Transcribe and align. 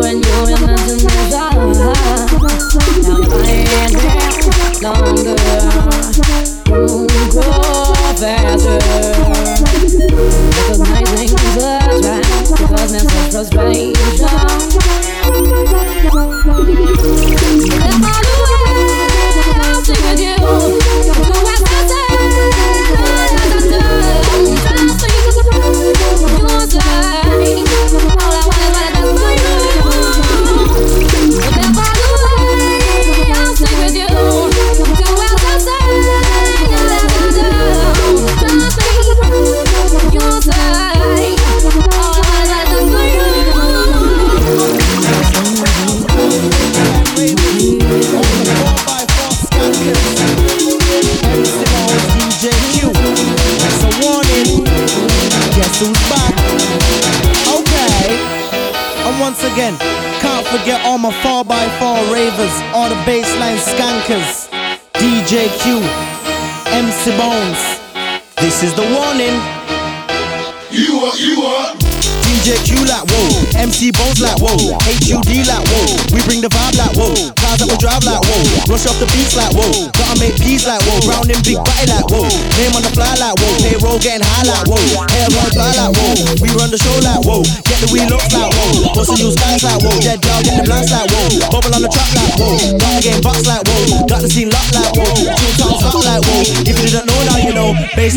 doing 0.00 0.22
you 0.22 0.37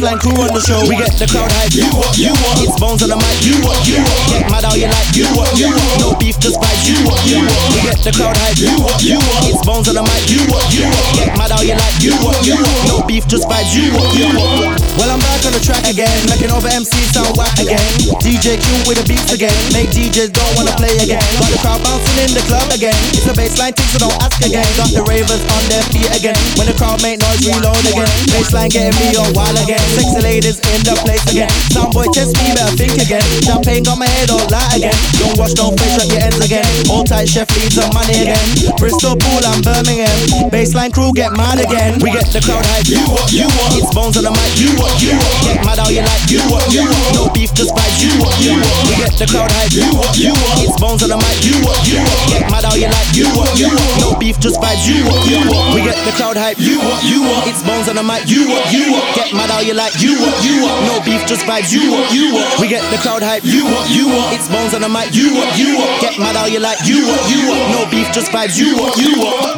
bassline 0.01 0.19
crew 0.19 0.33
on 0.41 0.49
the 0.49 0.61
show. 0.65 0.81
We 0.89 0.97
get 0.97 1.13
the 1.13 1.29
crowd 1.29 1.51
hype. 1.61 1.77
You 1.77 1.85
what, 1.93 2.17
you 2.17 2.33
what. 2.41 2.57
It's 2.65 2.73
bones 2.81 3.05
on 3.05 3.13
the 3.13 3.17
mic. 3.21 3.37
You 3.45 3.61
what, 3.61 3.77
you 3.85 4.01
what. 4.01 4.21
Get 4.33 4.49
mad 4.49 4.65
how 4.65 4.73
you 4.73 4.89
like. 4.89 5.13
You 5.13 5.29
what, 5.37 5.53
you 5.53 5.69
what. 5.69 6.01
No 6.01 6.09
beef, 6.17 6.41
just 6.41 6.57
vibes. 6.57 6.89
You 6.89 6.97
what, 7.05 7.21
you 7.29 7.45
what. 7.45 7.61
We 7.69 7.79
get 7.85 8.01
the 8.01 8.11
crowd 8.17 8.33
hype. 8.33 8.57
You 8.57 8.73
what, 8.81 8.97
you 9.05 9.21
what. 9.21 9.45
It's 9.45 9.61
bones 9.61 9.87
on 9.87 9.95
the 9.95 10.03
mic. 10.03 10.25
You 10.25 10.41
what, 10.49 10.65
you 10.73 10.89
what. 10.89 11.05
Get 11.13 11.29
mad 11.37 11.53
how 11.53 11.61
you 11.61 11.77
like. 11.77 11.97
You 12.01 12.17
what, 12.25 12.41
you 12.41 12.57
what. 12.57 12.81
No 12.89 12.95
beef, 13.05 13.29
just 13.29 13.45
vibes. 13.45 13.77
You 13.77 13.93
what, 13.93 14.09
you 14.17 14.27
what. 14.33 14.81
Well, 14.97 15.07
I'm 15.07 15.21
back 15.23 15.45
on 15.47 15.53
the 15.55 15.63
track 15.63 15.87
again, 15.87 16.13
making 16.27 16.51
over 16.51 16.67
MC 16.67 16.93
sound 17.15 17.33
whack 17.39 17.55
again. 17.57 17.79
DJ 18.19 18.59
Q 18.59 18.67
with 18.85 18.99
the 18.99 19.05
beats 19.07 19.31
again, 19.31 19.55
make 19.71 19.89
DJs 19.95 20.35
don't 20.35 20.53
wanna 20.59 20.75
play 20.75 20.91
again. 20.99 21.23
Got 21.39 21.47
the 21.47 21.59
crowd 21.63 21.79
bouncing 21.81 22.19
in 22.21 22.31
the 22.35 22.43
club 22.45 22.67
again. 22.69 22.93
It's 23.15 23.25
a 23.25 23.33
bassline 23.33 23.73
thing, 23.73 23.87
so 23.95 24.03
don't 24.03 24.19
ask 24.19 24.37
again. 24.43 24.67
Got 24.75 24.91
the 24.91 25.01
ravers 25.07 25.41
on 25.41 25.63
their 25.71 25.81
feet 25.95 26.11
again. 26.11 26.37
When 26.59 26.67
the 26.67 26.75
crowd 26.75 26.99
make 27.01 27.23
noise, 27.23 27.39
reload 27.47 27.81
again. 27.87 28.11
Bassline 28.35 28.69
getting 28.69 28.93
me 28.99 29.15
on 29.15 29.31
wild 29.33 29.57
again. 29.63 29.81
Sexy 29.91 30.19
ladies 30.23 30.57
in 30.71 30.81
the 30.87 30.95
place 31.03 31.23
again. 31.27 31.51
Soundboy 31.75 32.07
test 32.15 32.37
me, 32.39 32.47
better 32.55 32.71
think 32.79 32.95
again. 32.95 33.23
Champagne 33.43 33.83
got 33.83 33.99
my 33.99 34.07
head 34.07 34.31
all 34.31 34.43
light 34.47 34.79
again. 34.79 34.95
Don't 35.19 35.35
wash, 35.35 35.53
don't 35.53 35.75
face, 35.75 35.99
shut 35.99 36.07
your 36.07 36.21
ends 36.23 36.39
again. 36.39 36.65
All 36.87 37.03
tight 37.03 37.27
chef 37.27 37.51
leads 37.59 37.75
on 37.75 37.91
money 37.91 38.15
again. 38.23 38.39
Bristol, 38.79 39.19
Pool, 39.19 39.43
and 39.51 39.59
Birmingham. 39.59 40.15
Bassline 40.47 40.95
crew 40.95 41.11
get 41.11 41.35
mad 41.35 41.59
again. 41.59 41.99
We 41.99 42.15
get 42.15 42.31
the 42.31 42.39
crowd 42.39 42.63
hype. 42.71 42.87
You 42.87 43.03
what, 43.11 43.27
you 43.35 43.47
what. 43.59 43.75
It's 43.75 43.91
bones 43.91 44.15
on 44.15 44.23
the 44.23 44.31
mic. 44.31 44.51
You 44.55 44.71
what, 44.79 44.95
you 45.03 45.11
what. 45.19 45.35
Get 45.43 45.59
mad 45.67 45.79
how 45.83 45.91
you 45.91 46.03
like. 46.07 46.23
You 46.31 46.39
what, 46.47 46.63
you 46.71 46.87
what. 46.87 47.11
No 47.11 47.23
beef, 47.35 47.51
just 47.51 47.75
vibes. 47.75 47.99
You 47.99 48.15
what, 48.23 48.31
you 48.39 48.55
what. 48.55 48.87
We 48.87 48.95
get 48.95 49.11
the 49.19 49.27
crowd 49.27 49.51
hype. 49.51 49.75
You 49.75 49.91
what, 49.91 50.15
you 50.15 50.31
what. 50.31 50.63
It's 50.63 50.79
bones 50.79 51.03
on 51.03 51.11
the 51.11 51.19
mic. 51.19 51.43
You 51.43 51.59
what, 51.67 51.83
you 51.83 51.99
what. 51.99 52.19
Get 52.31 52.47
mad 52.47 52.63
how 52.63 52.79
you 52.79 52.87
like. 52.87 53.11
You 53.11 53.27
what, 53.35 53.51
you 53.59 53.67
what. 53.67 53.99
No 53.99 54.15
beef, 54.15 54.39
just 54.39 54.55
vibes. 54.63 54.87
You 54.87 55.03
what, 55.03 55.19
you 55.27 55.43
what. 55.51 55.75
We 55.75 55.83
get 55.83 55.99
the 56.07 56.15
crowd 56.15 56.39
hype. 56.39 56.55
You 56.63 56.79
what, 56.79 57.03
you 57.03 57.27
what. 57.27 57.43
It's 57.51 57.59
bones 57.59 57.91
on 57.91 57.99
the 57.99 58.05
mic. 58.05 58.23
You 58.31 58.47
what, 58.47 58.71
you 58.71 58.95
what. 58.95 59.03
Get 59.19 59.35
mad 59.35 59.51
how 59.51 59.59
you 59.59 59.73
like 59.73 59.80
like 59.81 59.97
you 59.99 60.13
up, 60.21 60.37
you 60.45 60.61
up. 60.69 60.77
No 60.85 61.01
beef, 61.03 61.25
just 61.25 61.41
vibes, 61.49 61.73
you 61.73 61.95
up, 61.95 62.13
you 62.13 62.37
up. 62.37 62.59
We 62.61 62.67
get 62.67 62.85
the 62.91 62.97
crowd 63.01 63.23
hype, 63.23 63.41
you 63.43 63.65
up, 63.65 63.89
you 63.89 64.13
up. 64.13 64.31
It's 64.31 64.47
bones 64.47 64.75
on 64.75 64.81
the 64.81 64.89
mic, 64.89 65.09
you 65.09 65.41
up, 65.41 65.57
you 65.57 65.81
up. 65.81 66.01
Get 66.01 66.19
mad 66.19 66.35
all 66.35 66.47
you 66.47 66.59
like, 66.59 66.77
you 66.85 67.09
up, 67.09 67.25
you 67.25 67.49
up. 67.49 67.71
No 67.73 67.89
beef, 67.89 68.05
just 68.13 68.29
vibes, 68.29 68.61
you 68.61 68.77
up, 68.77 68.95
you 69.01 69.25
up. 69.25 69.57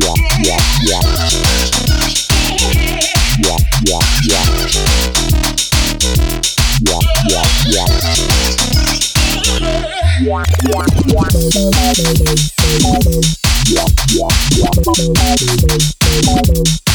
Yeah, 0.00 0.16
yeah, 0.40 0.56
yeah. 0.88 1.04
Yeah, 3.44 3.60
yeah, 3.84 4.00
yeah. 4.24 4.40
Yeah, 6.80 7.00
yeah, 7.28 7.44
yeah. 7.68 7.84
Yeah, 7.84 8.00
yeah, 14.16 14.32
yeah. 16.56 16.85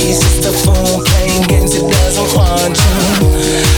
He's 0.00 0.18
just 0.18 0.46
a 0.46 0.52
fool 0.52 1.04
playing 1.04 1.42
games 1.46 1.72
he 1.72 1.80
doesn't 1.80 2.36
want 2.36 2.76
you. 2.76 3.69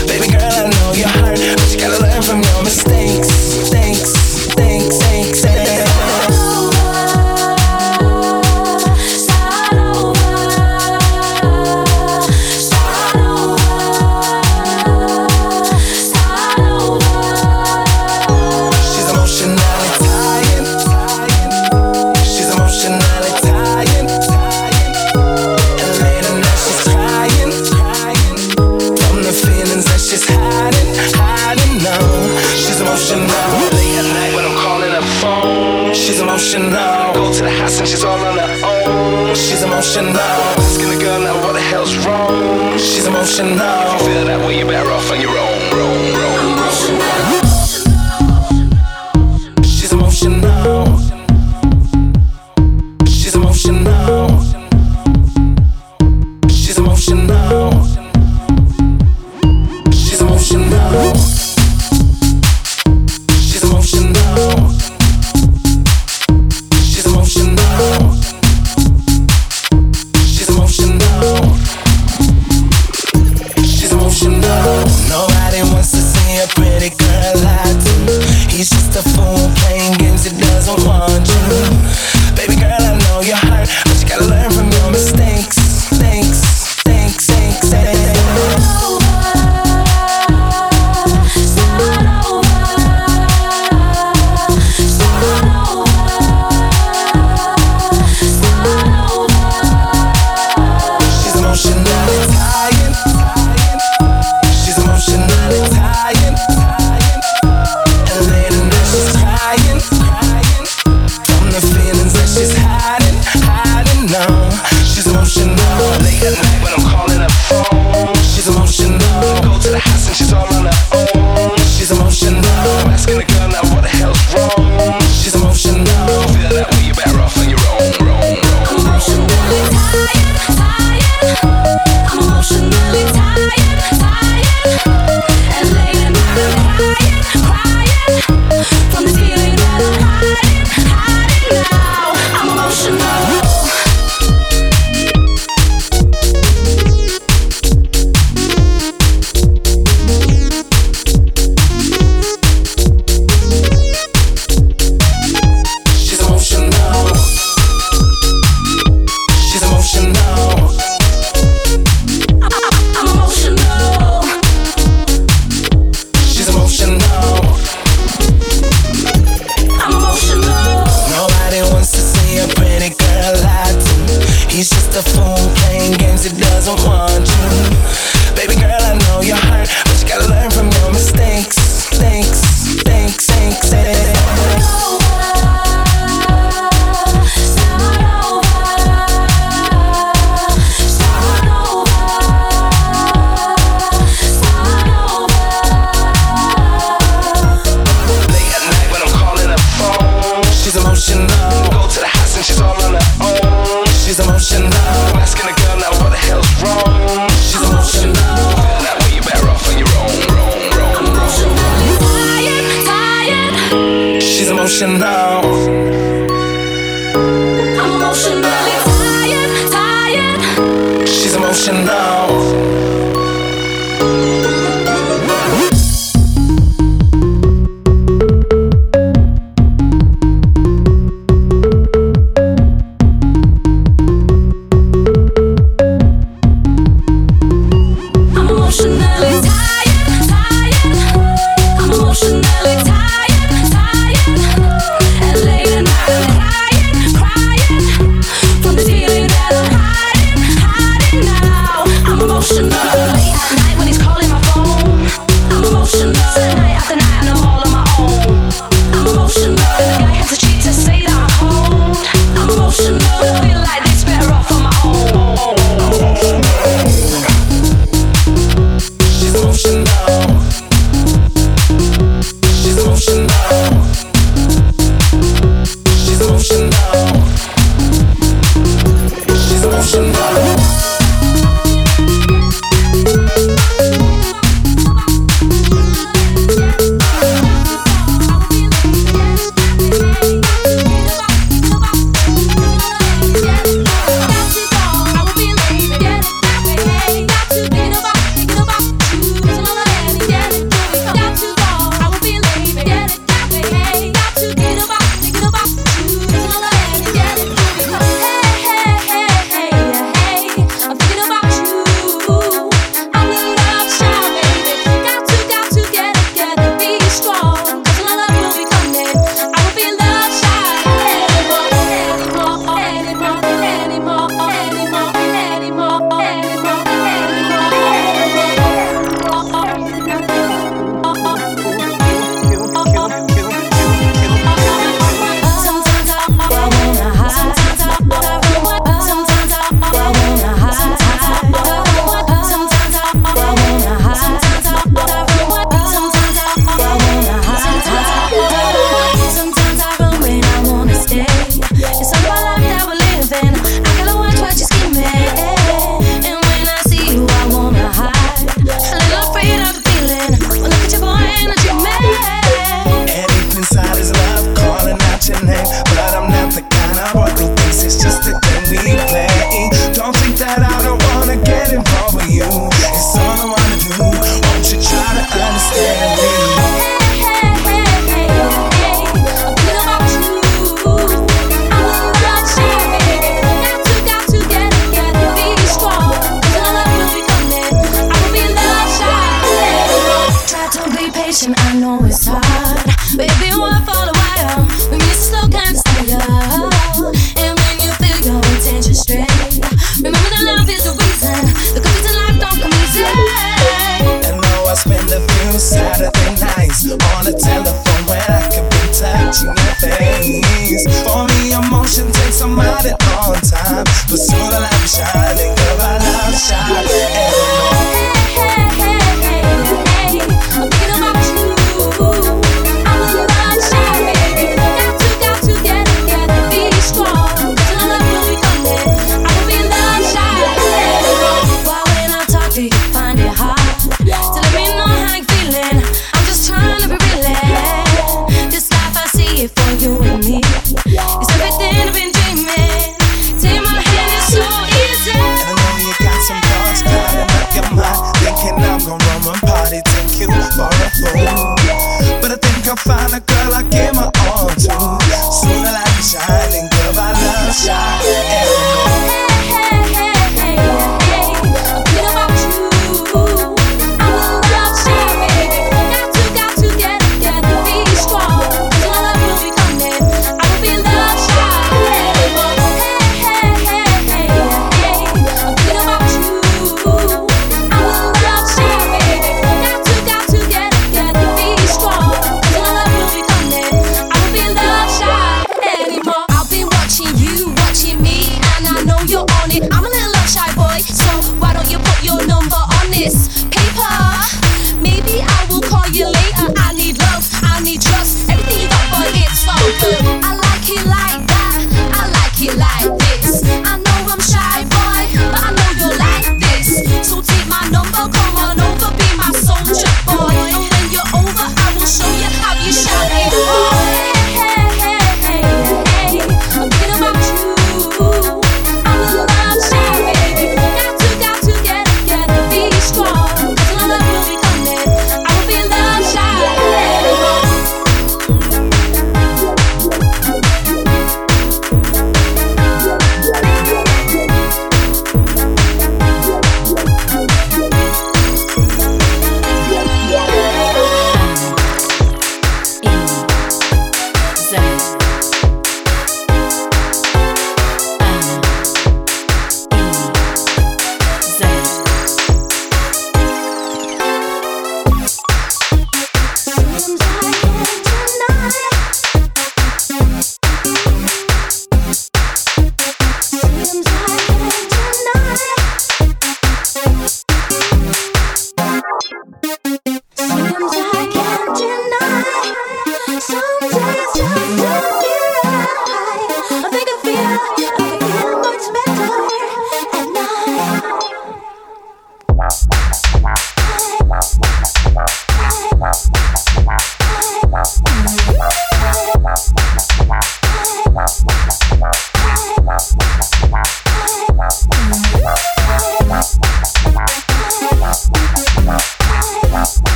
and 214.83 215.01
I 215.05 215.12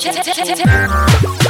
Yeah. 0.00 1.47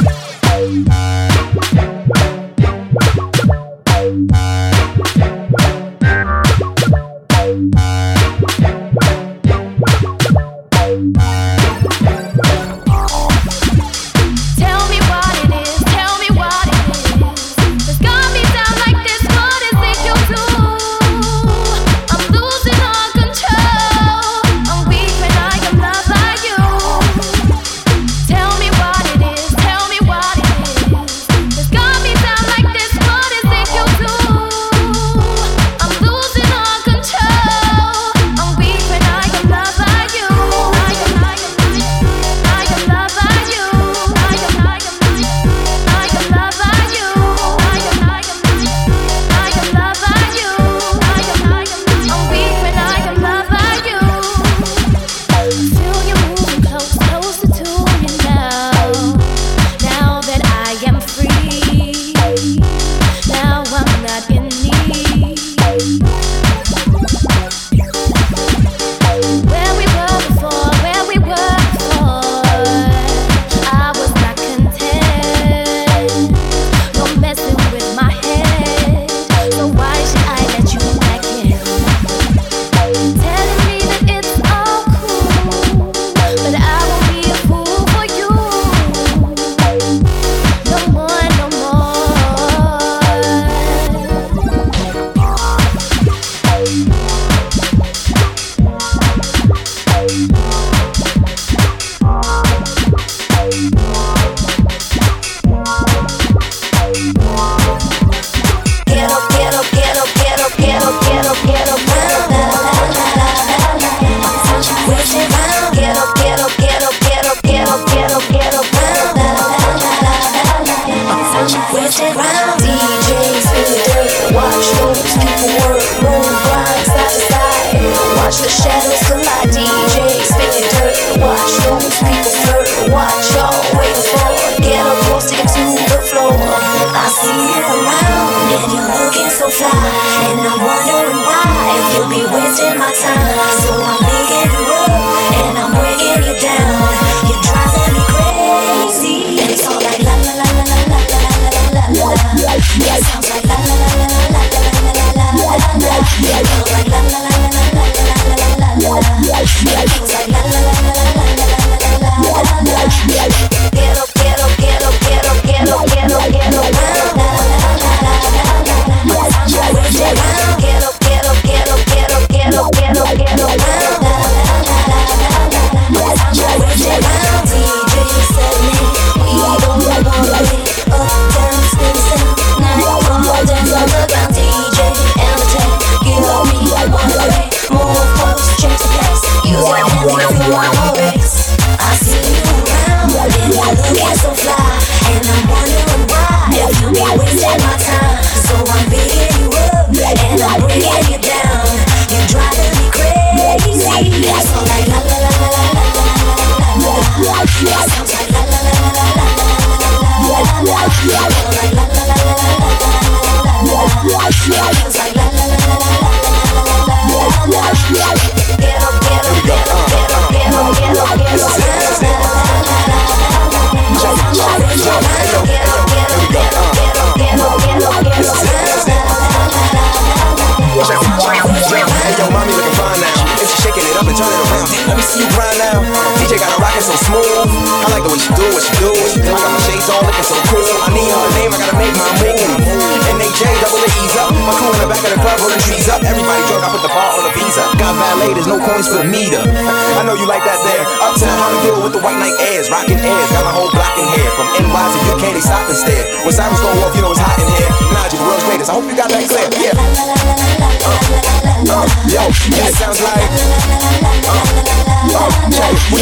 I 265.88 265.96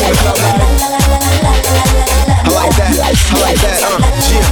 like 2.51 2.75
that, 2.75 2.91
I 2.91 3.39
like 3.39 3.55
that, 3.63 3.79
uh, 3.87 4.03
yeah. 4.35 4.43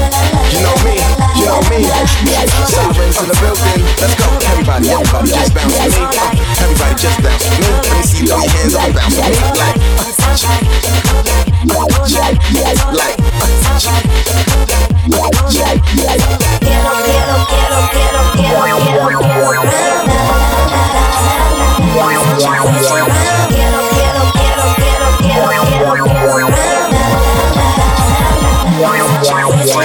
You 0.55 0.62
know 0.62 0.78
me, 0.87 0.95
you 1.35 1.51
know 1.51 1.59
me. 1.66 1.82
Let's 3.99 4.14
go. 4.14 4.30
Everybody, 4.55 4.95
everybody 4.95 5.26
just 5.35 5.51
bounce 5.51 5.74
me. 5.74 6.07
Everybody 6.62 6.95
just 6.95 7.18
bounce 7.18 7.51
me. 7.51 7.66
Let 7.66 7.82
me 7.82 8.03
see 8.07 8.22
those 8.30 8.47
hands 8.47 8.78
all 8.78 8.95
bounce 8.95 9.18
with 9.18 9.26
me. 9.26 9.51
Like, 12.14 12.39
uh, 12.39 12.95
like, 12.95 13.18
Quiero, 15.05 15.30
quiero, 16.95 17.43
quiero, 17.51 17.80
quiero, 17.91 18.20
quiero, 18.35 18.62
quiero, 19.35 19.62
quiero. 19.64 20.24
Quiero, 22.78 23.09
quiero. 23.49 24.03
Wow, 29.25 29.49
wow. 29.49 29.84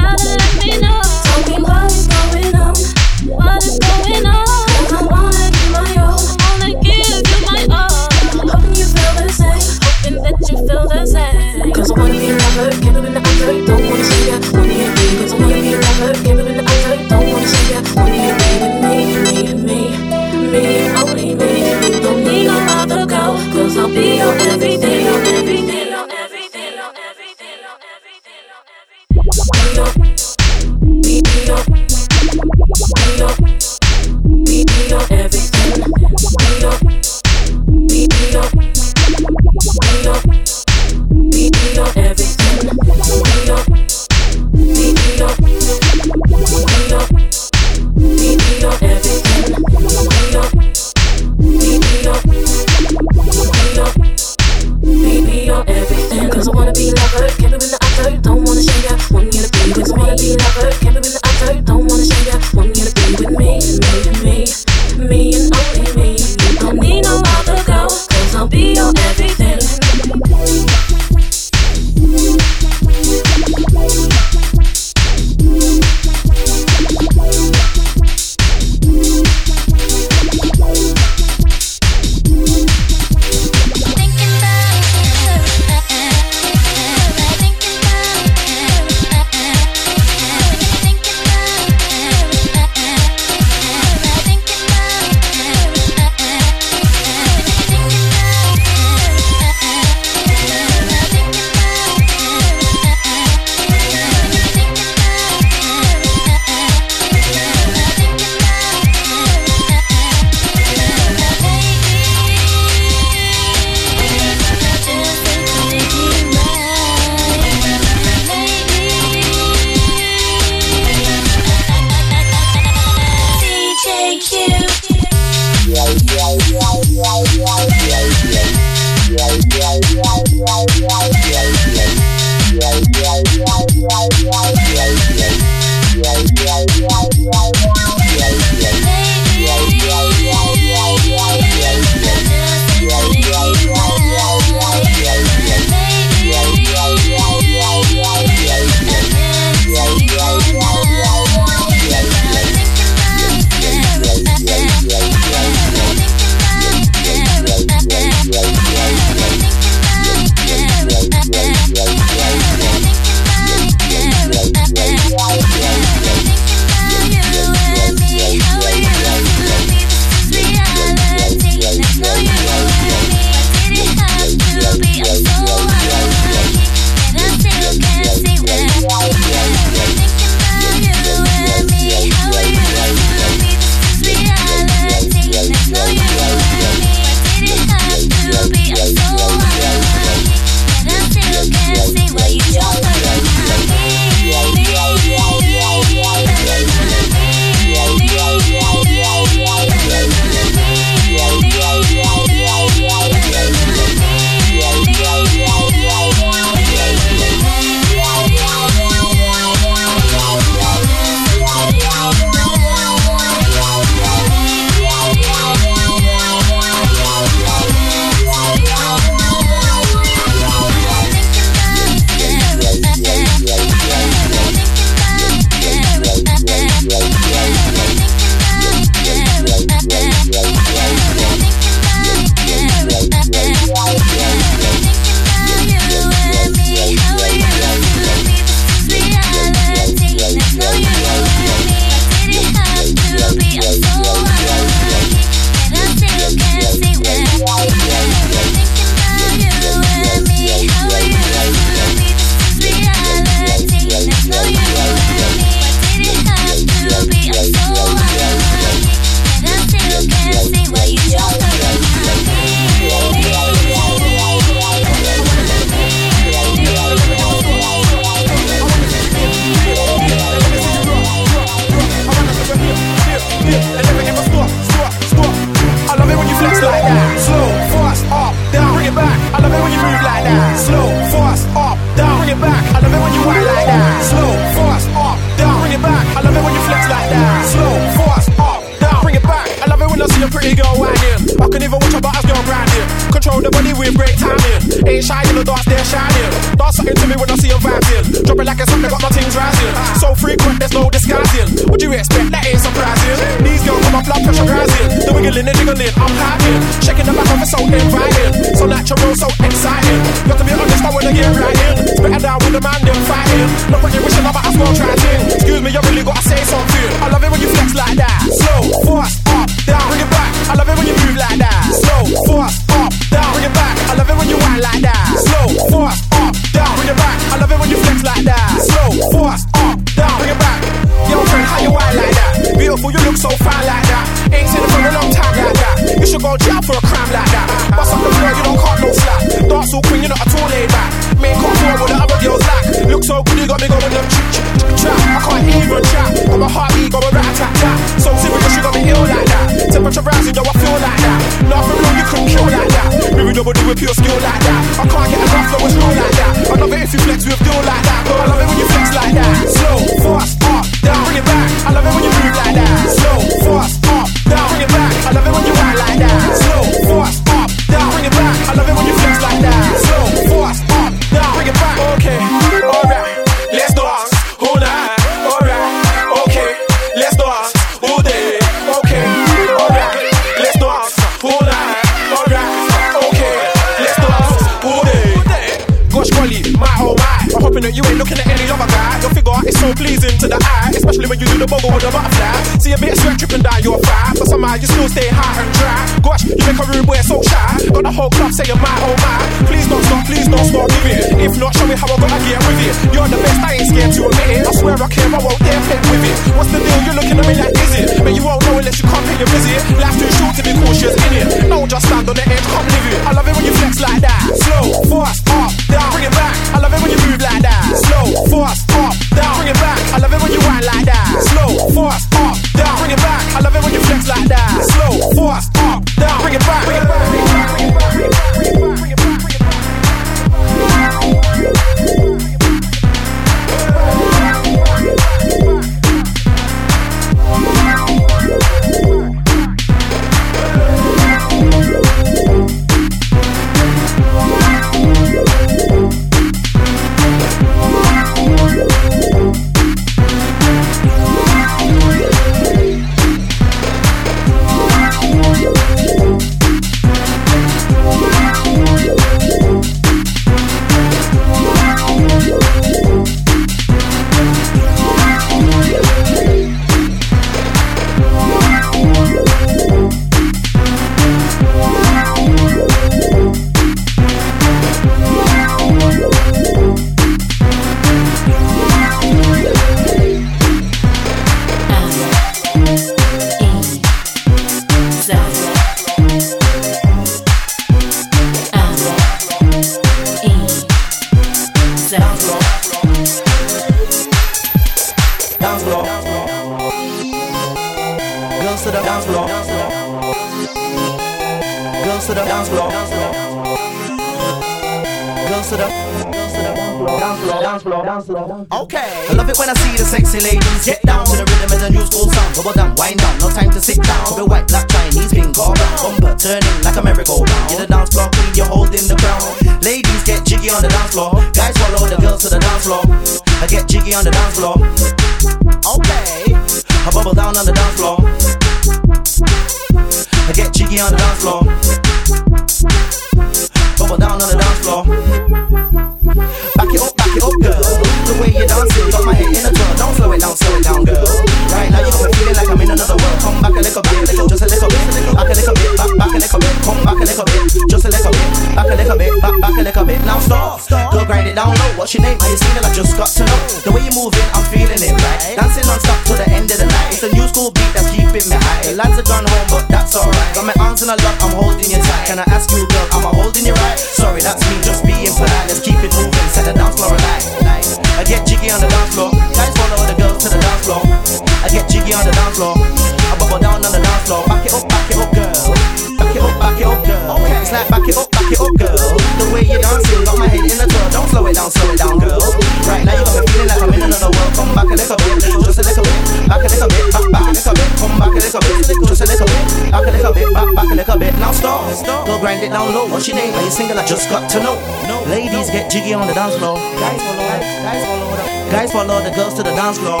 single 593.50 593.78
I 593.78 593.84
just 593.86 594.08
got 594.08 594.30
to 594.30 594.38
know. 594.40 594.54
No, 594.86 595.02
Ladies 595.10 595.50
get 595.50 595.70
jiggy 595.70 595.92
on 595.92 596.06
the 596.06 596.14
dance 596.14 596.36
floor. 596.36 596.56
Guys 596.56 597.00
follow, 597.02 597.18
guys 597.18 597.84
follow, 597.84 598.16
the, 598.16 598.50
guys 598.50 598.72
follow 598.72 599.02
the 599.02 599.10
girls 599.10 599.34
to 599.34 599.42
the 599.42 599.50
dance 599.50 599.78
floor. 599.78 600.00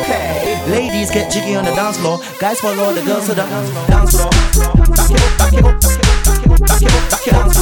Okay. 0.00 0.60
Ladies 0.68 1.10
get 1.10 1.30
jiggy 1.30 1.54
on 1.54 1.64
the 1.64 1.72
dance 1.72 1.98
floor. 1.98 2.18
Guys 2.40 2.60
follow 2.60 2.92
the 2.92 3.02
girls 3.02 3.26
to 3.26 3.34
the 3.34 3.42
dance 3.86 4.10
floor. 4.10 4.30
Back 4.96 5.10
it 5.10 5.20
up, 5.22 5.38
back 5.38 5.52
it 5.52 5.64
up, 5.64 5.80
back 5.80 6.82
it 6.82 6.90
up, 6.90 7.10
back 7.10 7.22
it 7.22 7.34
up, 7.34 7.52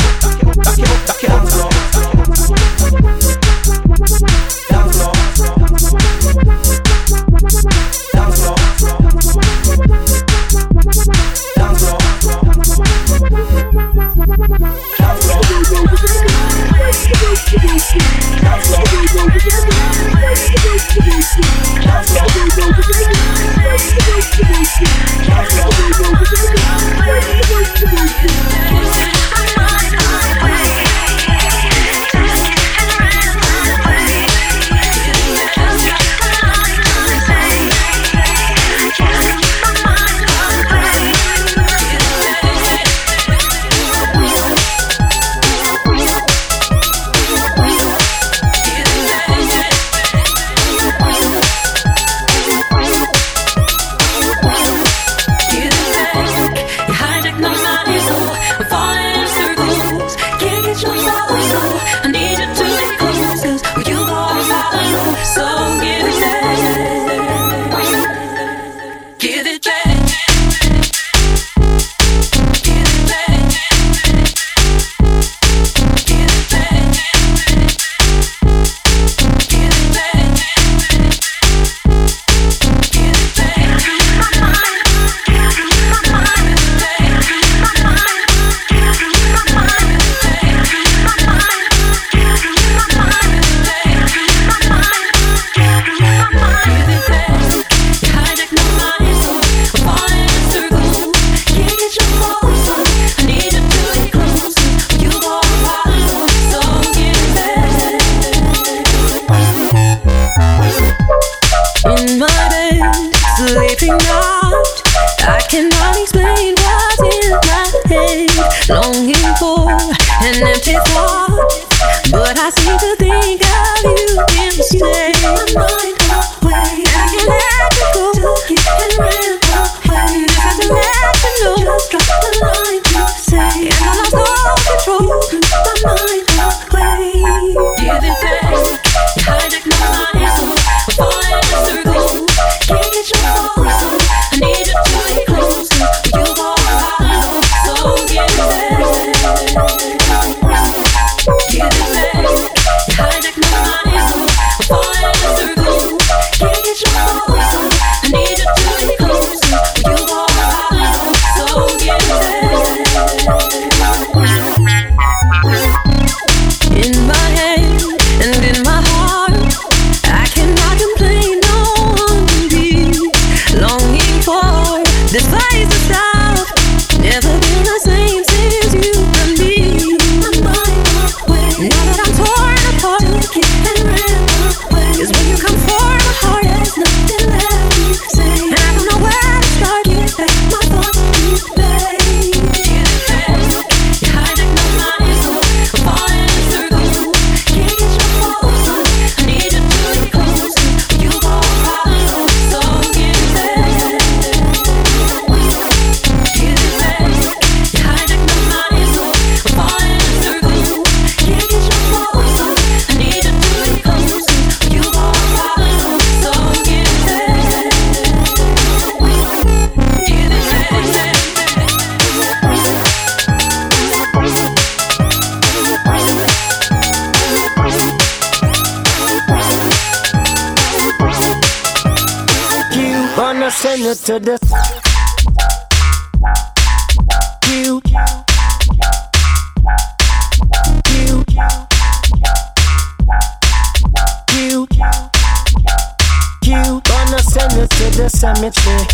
gonna 247.04 247.18
send 247.22 247.52
you 247.52 247.66
to 247.66 247.90
the 247.98 248.08
cemetery. 248.08 248.84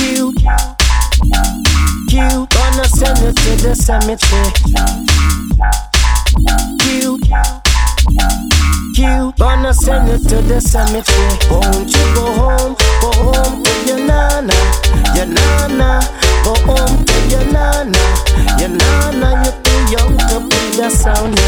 You, 0.00 0.32
you 2.08 2.46
gonna 2.48 2.84
send 2.88 3.18
you 3.20 3.32
to 3.32 3.52
the 3.62 3.74
cemetery. 3.74 4.50
You, 6.84 7.18
you 8.94 9.32
gonna 9.36 9.74
send 9.74 10.08
you 10.08 10.18
to 10.28 10.42
the 10.42 10.60
cemetery. 10.60 11.38
Won't 11.50 11.92
you 11.92 12.04
go 12.14 12.32
home? 12.32 12.76
Go 13.00 13.10
home 13.12 13.62
to 13.62 13.72
your 13.86 14.06
nana, 14.06 14.54
your 15.14 15.26
nana. 15.26 16.00
Go 16.44 16.54
home 16.64 17.04
to 17.04 17.16
your 17.28 17.44
nana, 17.52 18.04
your 18.58 18.70
nana. 18.70 19.44
You're 19.44 19.62
too 19.62 19.80
young 19.92 20.16
to 20.28 20.40
be 20.48 20.76
the 20.76 20.88
sound. 20.88 21.38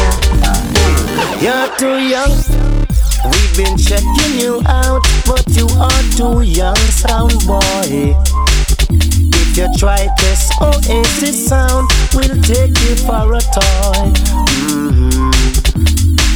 You're 1.41 1.75
too 1.77 1.97
young. 2.07 2.86
We've 3.25 3.57
been 3.57 3.77
checking 3.77 4.39
you 4.39 4.61
out, 4.67 5.01
but 5.25 5.43
you 5.49 5.67
are 5.79 6.03
too 6.15 6.41
young, 6.41 6.75
sound 6.93 7.33
boy. 7.45 8.15
If 8.89 9.57
you 9.57 9.67
try 9.77 10.07
this 10.19 10.51
Oasis 10.61 11.47
sound, 11.47 11.89
we'll 12.13 12.41
take 12.43 12.77
you 12.85 12.95
for 13.05 13.33
a 13.33 13.39
toy. 13.39 14.13
Mm-hmm. 14.69 15.31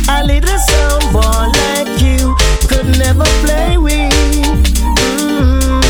A 0.09 0.23
little 0.25 0.57
sound 0.57 1.13
boy 1.13 1.51
like 1.61 2.01
you 2.01 2.35
could 2.67 2.97
never 2.97 3.25
play 3.45 3.77
with. 3.77 4.11
Mm-hmm. 4.97 5.81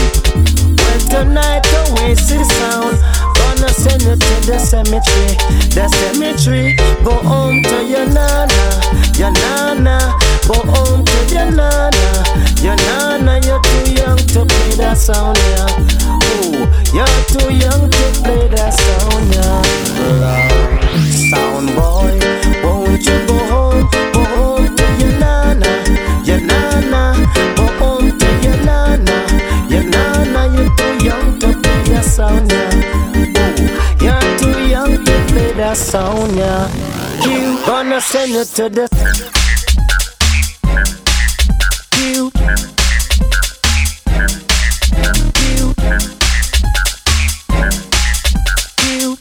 Well, 0.75 0.99
tonight 1.09 1.65
Oasis 1.89 2.47
sound 2.49 2.99
gonna 3.35 3.69
send 3.73 4.01
you 4.03 4.15
to 4.15 4.45
the 4.45 4.59
cemetery, 4.59 5.35
the 5.73 5.87
cemetery. 5.87 6.75
Go 7.03 7.11
home 7.27 7.63
to 7.63 7.83
your 7.85 8.05
nana, 8.07 8.81
your 9.17 9.31
nana. 9.31 10.20
Go 10.47 10.55
home 10.71 11.05
to 11.05 11.17
your 11.33 11.49
nana, 11.51 12.23
your 12.61 12.75
nana. 12.75 13.39
You're 13.45 13.61
too 13.61 13.91
young 13.93 14.17
to 14.17 14.45
play 14.45 14.75
that 14.77 14.97
sound, 14.97 15.37
yeah. 15.37 15.67
Oh, 16.07 16.67
you're 16.93 17.23
too 17.31 17.53
young 17.53 17.89
to 17.89 18.03
play 18.23 18.47
that 18.49 18.73
sound, 18.73 19.33
yeah. 19.33 19.61
Sound 21.31 21.67
boy, 21.75 22.13
won't 22.63 23.05
you 23.05 23.17
go 23.27 23.37
home? 23.51 23.89
Go 24.13 24.21
home 24.35 24.75
to 24.75 24.85
your 24.99 25.13
nana, 25.19 25.71
your 26.25 26.41
nana. 26.41 27.03
Go 27.55 27.65
home 27.79 28.17
to 28.19 28.27
your 28.43 28.57
nana, 28.65 29.15
your 29.69 29.83
nana. 29.83 30.41
You're 30.53 30.71
too 30.75 31.05
young 31.05 31.39
to 31.39 31.47
play 31.61 31.83
that 31.93 32.03
sound, 32.03 32.51
yeah. 32.51 32.71
Oh, 33.05 33.55
you're 34.01 34.37
too 34.39 34.67
young 34.67 34.93
to 35.05 35.13
play 35.29 35.51
that 35.53 35.77
sound, 35.77 36.35
yeah. 36.35 36.67
You 37.25 37.57
gonna 37.65 38.01
send 38.01 38.31
you 38.31 38.43
to 38.43 38.69
the 38.69 39.40
you. 42.21 42.29
You. 45.41 45.73
You. 48.85 49.17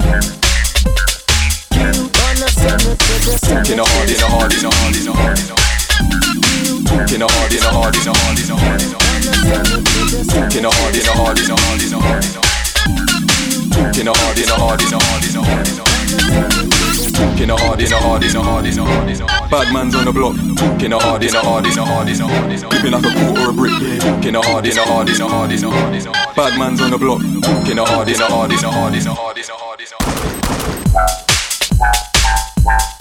You 1.73 1.97
gonna 2.13 2.49
send 2.53 2.85
it 2.85 2.99
to 3.01 3.15
the 3.25 3.33
Talking 3.41 3.79
a 3.79 3.85
hard, 3.89 4.11
in 4.11 4.21
a 4.21 4.29
hard, 4.29 4.53
in 4.53 4.65
a 4.65 4.71
hard, 4.71 4.97
in 4.97 5.09
a 5.09 5.13
hard, 5.13 5.39
in 5.39 5.49
a 5.49 5.57
hard. 5.57 5.81
Talking 6.85 7.23
a 7.23 7.29
hard, 7.31 7.53
in 7.53 7.63
a 7.63 7.73
hard, 7.73 7.97
in 7.97 8.05
a 8.05 8.13
hard, 8.13 8.39
in 8.39 8.51
a 8.51 8.61
hard, 8.61 8.83
in 8.83 8.93
a 8.93 9.01
hard. 9.01 9.25
Talking 10.29 10.65
a 10.65 10.71
hard, 10.71 10.95
in 10.95 11.07
a 11.07 11.17
hard, 11.17 11.39
in 11.39 11.49
a 11.49 11.57
hard, 11.57 11.81
in 11.81 11.93
a 11.93 12.01
hard, 12.01 12.25
in 12.25 12.37
a 12.37 12.41
hard. 12.41 12.61
Talking 13.73 14.09
a 14.09 14.13
hard, 14.13 14.39
in 14.39 14.51
a 14.51 14.55
hard, 14.55 14.83
in 14.83 14.93
a 14.93 15.01
hard, 15.01 15.25
in 15.25 15.37
a 15.37 15.41
hard, 15.41 15.41
in 15.41 15.41
a 15.41 15.41
hard. 15.41 15.41
Talking 15.41 15.41
a 15.41 15.41
hard, 15.41 15.41
in 15.41 15.41
a 15.41 15.41
hard, 15.41 15.41
in 15.41 15.41
a 15.41 15.41
hard, 15.41 15.41
in 15.41 15.41
a 15.41 15.41
hard, 15.41 15.41
in 15.41 15.41
a 15.41 15.41
hard. 15.41 15.41
Bad 15.41 15.41
man's 15.41 15.41
on 15.41 15.41
the 15.41 15.41
block. 15.41 15.41
Talking 15.41 15.41
a 15.41 15.41
hard, 15.41 15.41
in 15.41 15.41
a 15.41 15.41
hard, 15.41 15.41
in 15.41 15.41
a 15.41 15.41
hard, 15.41 15.41
in 15.41 15.41
a 15.41 15.41
hard, 15.41 15.41
in 15.41 15.41
a 15.41 15.41
hard. 15.41 15.41
Gripping 15.41 15.41
like 15.41 15.41
a 15.41 15.41
quarter 15.41 15.41
or 15.41 15.41
a 15.41 15.41
brick. 15.41 15.41
Talking 15.41 15.41
a 15.41 15.41
hard, 15.41 15.41
in 15.41 15.41
a 15.41 15.41
hard, 15.41 15.41
in 15.41 15.41
a 15.41 15.41
hard, 15.41 15.41
in 15.41 15.41
a 15.41 15.43
hard, 15.43 15.69
in 15.69 15.79
a 15.79 15.83
hard. 15.83 15.90
Bad 19.51 19.73
man's 19.75 19.95
on 19.97 20.05
the 20.05 20.13
block. 20.13 20.37
Talking 20.57 20.93
hard 20.93 21.25
in 21.25 21.35
a 21.35 21.41
hard, 21.41 21.67
in 21.67 21.77
a 21.77 21.85
hard, 21.85 22.09
in 22.09 22.21
a 22.21 22.27
hard, 22.27 22.71
Pipping 22.71 22.93
like 22.93 23.05
a 23.05 23.13
quarter 23.13 23.41
or 23.41 23.51
a 23.51 23.53
brick. 23.53 24.01
Talking 24.01 24.35
hard 24.35 24.67
in 24.67 24.79
a 24.79 24.85
hard, 24.85 25.09
in 25.09 25.21
a 25.21 25.29
hard, 25.29 25.51
is 25.51 25.63
a 25.63 25.69
hard 25.69 25.95
is 25.95 26.07
on 26.07 26.13
Badman's 26.37 26.81
on 26.81 26.91
the 26.91 26.99
block 26.99 27.21
Kina 27.67 27.85
hard 27.85 28.09
in 28.09 28.21
a 28.21 28.25
hard. 28.25 28.53
If 32.63 33.00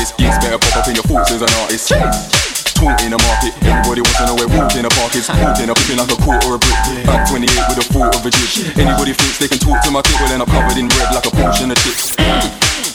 hardest, 0.00 0.16
Giggs 0.16 0.38
better 0.40 0.58
pop 0.58 0.76
up 0.80 0.88
in 0.88 0.94
your 0.96 1.04
thoughts 1.04 1.30
as 1.32 1.42
an 1.42 1.52
artist. 1.60 1.92
Talk 2.80 2.96
in 3.04 3.12
the 3.12 3.20
market, 3.20 3.52
everybody 3.60 4.00
wants 4.00 4.16
to 4.16 4.24
know 4.24 4.36
where 4.40 4.48
walk 4.48 4.72
in 4.72 4.88
the 4.88 4.92
park 4.96 5.12
is. 5.12 5.28
Walking 5.28 5.68
up, 5.68 5.76
flipping 5.76 6.00
like 6.00 6.08
a 6.08 6.16
quarter 6.24 6.48
or 6.48 6.56
a 6.56 6.60
brick. 6.60 7.04
Back 7.04 7.28
28 7.28 7.44
with 7.68 7.84
a 7.84 7.86
thought 7.92 8.16
of 8.16 8.24
a 8.24 8.30
jig. 8.32 8.72
Anybody 8.80 9.12
thinks 9.12 9.36
they 9.36 9.48
can 9.52 9.60
talk 9.60 9.84
to 9.84 9.90
my 9.92 10.00
clip, 10.00 10.16
well 10.16 10.30
then 10.32 10.40
I'm 10.40 10.48
covered 10.48 10.80
in 10.80 10.88
red 10.88 11.12
like 11.12 11.28
a 11.28 11.32
portion 11.36 11.68
of 11.68 11.76
chips. 11.84 12.16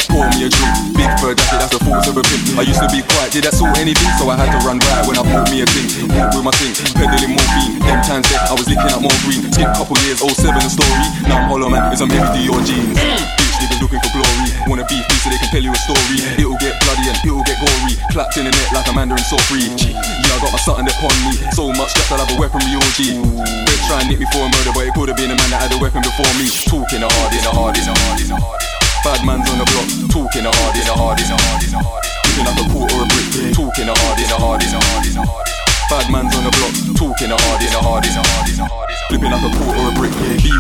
Pour 0.10 0.26
me 0.34 0.48
a 0.48 0.50
drink, 0.50 0.98
big 0.98 1.12
fur 1.22 1.38
jacket, 1.38 1.60
that's 1.62 1.74
the 1.78 1.82
force 1.86 2.08
of 2.10 2.18
a 2.18 2.24
pimp. 2.26 2.58
I 2.58 2.66
used 2.66 2.82
to 2.82 2.90
be 2.90 3.06
quiet, 3.06 3.30
did 3.30 3.46
that 3.46 3.54
sort 3.54 3.78
anything, 3.78 4.10
so 4.18 4.26
I 4.34 4.40
had 4.42 4.50
to 4.50 4.60
run 4.66 4.82
right 4.82 5.06
when 5.06 5.18
I 5.22 5.24
bought 5.28 5.46
me 5.54 5.62
a 5.62 5.68
thing. 5.70 6.10
Walk 6.10 6.34
with 6.34 6.46
my 6.46 6.54
thing, 6.58 6.74
peddling 6.98 7.38
morphine. 7.38 7.78
Them 7.86 8.02
times 8.02 8.26
there, 8.34 8.42
I 8.42 8.58
was 8.58 8.66
licking 8.66 8.90
up 8.90 9.06
more 9.06 9.14
green. 9.22 9.46
Skip 9.54 9.70
couple 9.78 10.02
years, 10.10 10.26
07 10.26 10.58
a 10.58 10.70
story. 10.74 11.06
Now 11.30 11.46
I'm 11.46 11.50
hollow 11.54 11.70
man, 11.70 11.94
with 11.94 12.02
some 12.02 12.10
heavy 12.10 12.50
Dior 12.50 12.62
jeans. 12.66 13.45
Bitch 13.76 13.82
looking 13.82 14.00
for 14.00 14.12
glory. 14.16 14.48
Wanna 14.68 14.86
beef 14.88 15.04
me 15.04 15.16
so 15.20 15.30
they 15.30 15.38
can 15.38 15.50
tell 15.52 15.64
you 15.64 15.72
a 15.72 15.80
story. 15.84 16.18
It'll 16.40 16.58
get 16.58 16.80
bloody 16.84 17.12
and 17.12 17.18
it'll 17.20 17.44
get 17.44 17.60
gory. 17.60 18.00
Clapped 18.12 18.38
in 18.38 18.46
the 18.46 18.52
net 18.52 18.72
like 18.72 18.88
a 18.88 18.94
mandarin 18.94 19.24
so 19.24 19.38
free. 19.52 19.68
Yeah, 19.84 20.36
I 20.36 20.40
got 20.40 20.52
my 20.52 20.60
something 20.64 20.88
upon 20.88 21.16
me. 21.28 21.36
So 21.52 21.72
much 21.76 21.92
that 21.96 22.08
I'll 22.12 22.24
have 22.24 22.32
a 22.32 22.40
weaponry 22.40 22.76
orgy. 22.76 23.20
They 23.20 23.78
try 23.88 24.00
and 24.02 24.10
nick 24.10 24.20
me 24.20 24.28
for 24.32 24.48
a 24.48 24.50
murder, 24.50 24.72
but 24.72 24.88
it 24.88 24.94
could 24.96 25.10
have 25.10 25.18
been 25.18 25.32
a 25.32 25.38
man 25.38 25.50
that 25.52 25.68
had 25.68 25.74
a 25.76 25.80
weapon 25.80 26.02
before 26.04 26.30
me. 26.40 26.48
Talking 26.68 27.04
the 27.04 27.10
hard, 27.12 27.32
in 27.36 27.44
the 27.44 27.52
hard, 27.52 27.76
in 27.76 27.86
the 27.86 27.94
hard, 27.94 28.20
in 28.22 28.28
the 28.32 28.38
hard. 28.40 28.62
Bad 29.04 29.22
man's 29.28 29.50
on 29.52 29.60
the 29.60 29.68
block, 29.70 29.90
talking 30.10 30.44
the 30.44 30.52
hard, 30.52 30.76
in 30.76 30.86
the 30.88 30.96
hard, 30.96 31.20
in 31.20 31.28
the 31.28 31.38
hard, 31.38 31.62
in 31.64 31.72
the 31.72 31.80
hard. 31.84 32.04
Looking 32.32 32.46
like 32.48 32.60
a 32.60 32.66
quarter 32.72 32.98
a 33.04 33.06
brick, 33.12 33.28
talking 33.54 33.88
the 33.92 33.94
hard, 33.94 34.18
in 34.20 34.28
the 34.30 34.38
hard, 34.40 34.64
in 34.64 34.72
the 34.72 34.80
hard, 34.80 35.06
in 35.06 35.14
the 35.14 35.24
hard. 35.26 35.55
Bad 35.90 36.10
man's 36.12 36.36
on 36.36 36.44
the 36.44 36.52
block, 36.58 36.74
talking 36.98 37.30
the 37.30 37.38
hard, 37.38 37.62
in 37.62 37.70
the 37.70 37.78
hard, 37.78 38.06
in 38.06 38.14
the 38.18 38.24
hard, 38.26 38.50
in 38.50 38.58
the 38.58 38.66
hard. 38.66 38.90
Flipping 39.08 39.30
like 39.30 39.46
a 39.46 39.52
quarter 39.54 39.82
or 39.86 39.90
a 39.90 39.94
brick. 39.94 40.14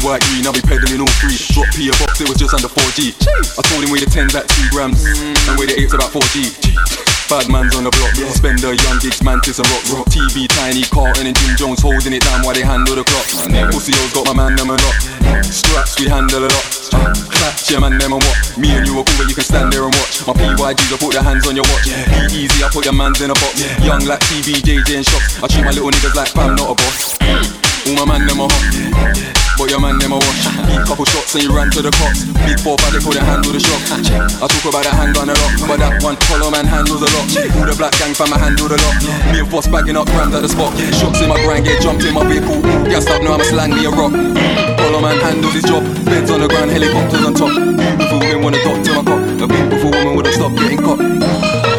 White 0.06 0.22
green, 0.30 0.46
I'll 0.46 0.54
be 0.54 0.62
peddling 0.62 1.02
all 1.02 1.10
three. 1.18 1.34
Drop 1.50 1.66
P 1.74 1.90
a 1.90 1.94
box, 1.98 2.22
it 2.22 2.30
was 2.30 2.38
just 2.38 2.54
under 2.54 2.70
4G. 2.70 3.18
I 3.58 3.62
told 3.66 3.82
him 3.84 3.90
weigh 3.90 4.06
the 4.06 4.12
10's 4.12 4.36
at 4.36 4.46
2 4.48 4.70
grams, 4.70 5.02
and 5.02 5.58
weigh 5.58 5.66
the 5.66 5.82
8's 5.82 5.94
about 5.98 6.14
4G. 6.14 7.15
Bad 7.26 7.50
man's 7.50 7.74
on 7.74 7.84
the 7.84 7.90
block, 7.90 8.14
Spender, 8.38 8.78
young 8.78 9.02
Giggs, 9.02 9.24
mantis 9.26 9.58
and 9.58 9.66
rocks. 9.74 9.90
TV, 10.14 10.46
Tiny, 10.46 10.86
Carlton 10.94 11.26
and 11.26 11.36
Jim 11.36 11.58
Jones 11.58 11.82
holding 11.82 12.14
it 12.14 12.22
down 12.22 12.46
while 12.46 12.54
they 12.54 12.62
handle 12.62 12.94
the 12.94 13.02
clock. 13.02 13.26
Pussy 13.74 13.98
O's 13.98 14.14
got 14.14 14.30
my 14.30 14.46
man 14.46 14.54
them 14.54 14.70
a 14.70 14.78
lot. 14.78 14.96
Straps, 15.42 15.98
we 16.00 16.06
handle 16.06 16.46
a 16.46 16.50
lot. 16.54 16.66
Catch 17.34 17.72
your 17.72 17.82
man 17.82 17.98
them 17.98 18.14
and 18.14 18.22
what? 18.22 18.38
Me 18.62 18.70
and 18.78 18.86
you 18.86 19.02
are 19.02 19.06
cool, 19.10 19.18
but 19.18 19.26
you 19.26 19.34
can 19.34 19.44
stand 19.44 19.74
there 19.74 19.84
and 19.84 19.96
watch. 19.98 20.22
My 20.30 20.38
PYGs, 20.38 20.94
I 20.94 20.98
put 21.02 21.14
their 21.18 21.26
hands 21.26 21.48
on 21.50 21.58
your 21.58 21.66
watch. 21.66 21.90
Be 22.30 22.46
easy, 22.46 22.62
I 22.62 22.70
put 22.70 22.86
your 22.86 22.94
mans 22.94 23.18
in 23.18 23.34
a 23.34 23.38
box. 23.42 23.58
Yeah. 23.58 23.98
Young 23.98 24.06
like 24.06 24.22
TV, 24.30 24.62
JJ 24.62 25.02
and 25.02 25.06
shops. 25.06 25.42
I 25.42 25.50
treat 25.50 25.66
my 25.66 25.74
little 25.74 25.90
niggas 25.90 26.14
like 26.14 26.30
fam, 26.30 26.54
not 26.54 26.70
a 26.70 26.76
boss. 26.78 27.65
All 27.86 27.94
my 27.94 28.18
man 28.18 28.26
them 28.26 28.42
a 28.42 28.50
hot, 28.50 28.66
but 29.62 29.70
your 29.70 29.78
man 29.78 30.02
them 30.02 30.14
a. 30.14 30.18
Eat 30.18 30.82
couple 30.90 31.06
shots 31.06 31.38
and 31.38 31.44
you 31.46 31.54
ran 31.54 31.70
to 31.70 31.86
the 31.86 31.94
cops. 31.94 32.26
Big 32.42 32.58
four 32.66 32.74
bad, 32.82 32.98
they 32.98 33.00
couldn't 33.00 33.22
handle 33.22 33.54
the 33.54 33.62
shock. 33.62 33.78
I 34.42 34.50
talk 34.50 34.66
about 34.66 34.90
that 34.90 34.98
handgun 34.98 35.30
a 35.30 35.38
lot, 35.38 35.54
but 35.70 35.78
that 35.78 36.02
one 36.02 36.18
hollow 36.26 36.50
man 36.50 36.66
handles 36.66 37.06
a 37.06 37.10
lot. 37.14 37.30
All 37.62 37.70
the 37.70 37.78
black 37.78 37.94
gang 38.02 38.18
fam, 38.18 38.34
I 38.34 38.42
handle 38.42 38.66
a 38.66 38.74
lot. 38.74 38.96
Me 39.30 39.46
and 39.46 39.50
Foss 39.54 39.70
bagging 39.70 39.94
up 39.94 40.10
grams 40.10 40.34
at 40.34 40.42
the 40.42 40.50
spot. 40.50 40.74
Shots 40.98 41.22
in 41.22 41.30
my 41.30 41.38
grind, 41.46 41.70
get 41.70 41.78
jumped 41.78 42.02
in 42.02 42.18
my 42.18 42.26
vehicle. 42.26 42.58
Gassed 42.90 43.14
up, 43.14 43.22
now 43.22 43.38
I'ma 43.38 43.46
slang 43.46 43.78
me 43.78 43.86
a 43.86 43.94
rock. 43.94 44.18
Hollow 44.82 45.02
man 45.06 45.22
handles 45.22 45.54
his 45.54 45.66
job. 45.70 45.86
Beds 46.10 46.34
on 46.34 46.42
the 46.42 46.50
ground, 46.50 46.74
helicopters 46.74 47.22
on 47.22 47.38
top. 47.38 47.54
Beautiful 47.54 48.18
women 48.18 48.42
wanna 48.42 48.66
dock 48.66 48.82
to 48.82 48.92
my 48.98 49.04
cock. 49.06 49.22
A 49.22 49.46
beautiful 49.46 49.94
woman 49.94 50.18
would've 50.18 50.34
stopped 50.34 50.58
getting 50.58 50.82
caught. 50.82 51.75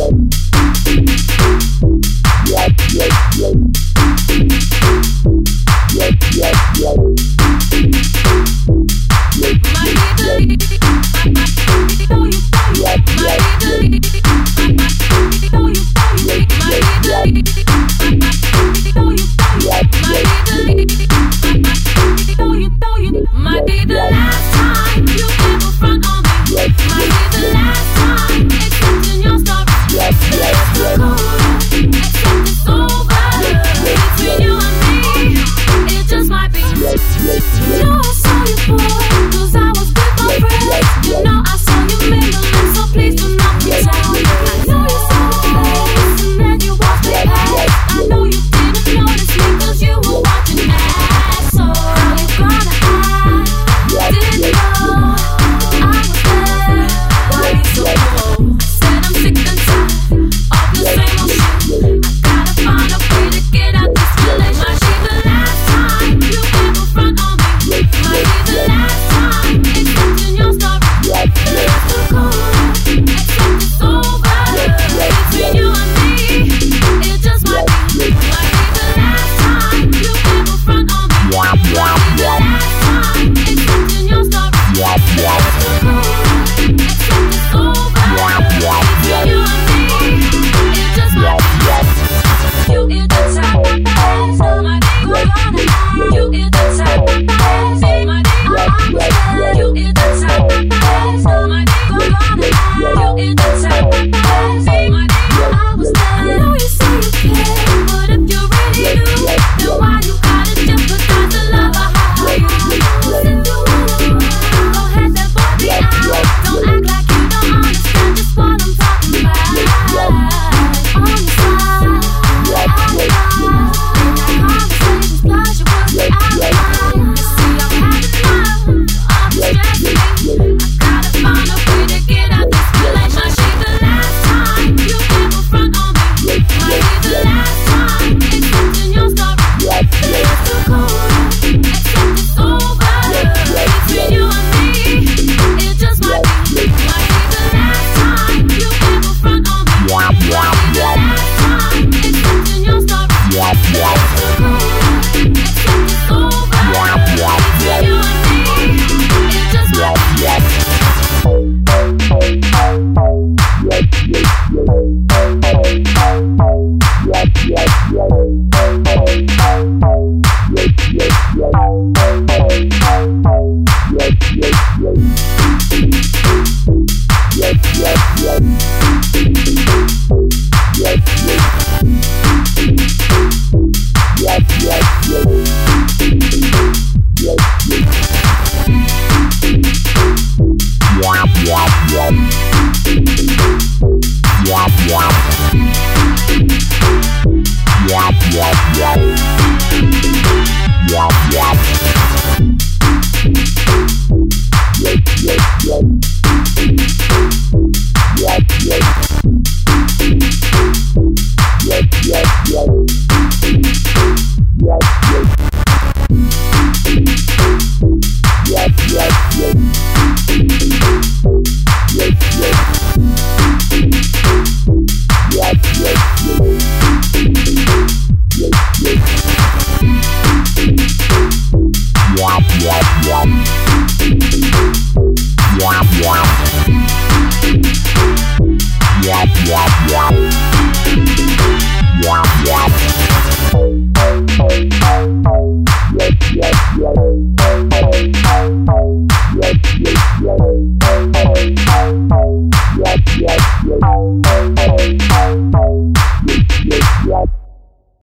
Bye. 0.00 0.39